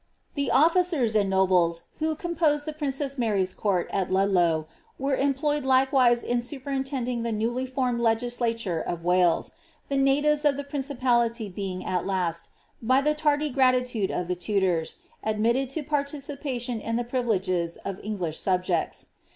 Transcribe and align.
The 0.33 0.49
officers 0.49 1.13
and 1.15 1.29
nobles, 1.29 1.83
who 1.99 2.15
composed 2.15 2.65
the 2.65 2.73
princess 2.73 3.17
Mary^s 3.17 3.55
court 3.55 3.87
it 3.93 4.09
Ludlow, 4.09 4.65
were 4.97 5.13
employed 5.15 5.63
likewise 5.63 6.23
in 6.23 6.41
superintending 6.41 7.21
the 7.21 7.31
newly 7.31 7.67
fonned 7.67 8.01
legislature 8.01 8.81
of 8.81 9.03
Wales, 9.03 9.51
the 9.89 9.97
natives 9.97 10.43
of 10.43 10.57
the 10.57 10.63
principality 10.63 11.49
being 11.49 11.85
at 11.85 12.07
last, 12.07 12.49
by 12.81 12.99
the 12.99 13.13
tardy 13.13 13.51
gratitude 13.51 14.09
of 14.09 14.27
the 14.27 14.35
Tudors, 14.35 14.95
admitted 15.23 15.69
to 15.69 15.83
participation 15.83 16.79
in 16.79 16.95
the 16.95 17.03
priviJepes 17.03 17.77
of 17.85 17.99
English 18.03 18.39
subjects. 18.39 19.09